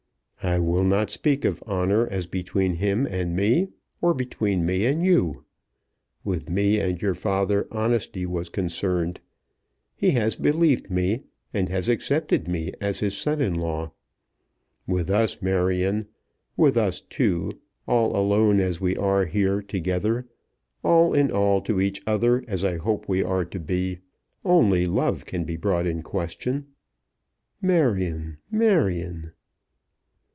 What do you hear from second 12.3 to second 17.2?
me as his son in law. With us, Marion, with us